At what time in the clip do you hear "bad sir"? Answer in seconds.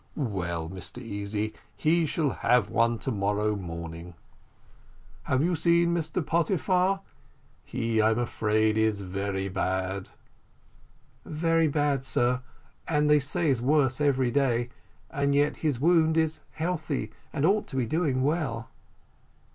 11.67-12.41